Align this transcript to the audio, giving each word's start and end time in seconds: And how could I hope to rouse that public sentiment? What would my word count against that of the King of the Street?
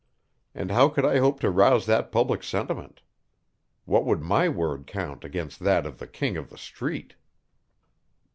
And 0.55 0.71
how 0.71 0.89
could 0.89 1.05
I 1.05 1.19
hope 1.19 1.39
to 1.41 1.51
rouse 1.51 1.85
that 1.85 2.11
public 2.11 2.41
sentiment? 2.41 3.01
What 3.85 4.03
would 4.03 4.23
my 4.23 4.49
word 4.49 4.87
count 4.87 5.23
against 5.23 5.59
that 5.59 5.85
of 5.85 5.99
the 5.99 6.07
King 6.07 6.37
of 6.37 6.49
the 6.49 6.57
Street? 6.57 7.13